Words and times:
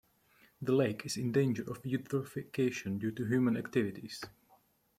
The 0.63 0.71
lake 0.73 1.05
is 1.05 1.15
in 1.15 1.31
danger 1.31 1.61
of 1.69 1.83
eutrophication 1.83 2.97
due 2.97 3.11
to 3.11 3.23
human 3.27 3.55
activities. 3.55 4.23